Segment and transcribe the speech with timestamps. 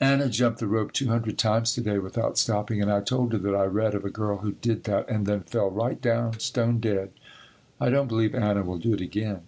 [0.00, 3.38] Anna jumped the rope two hundred times to day without stopping, and I told her
[3.40, 6.80] that I read of a girl who did that and then fell right down stone
[6.80, 7.10] dead.
[7.78, 9.40] I don't believe Anna will do it again.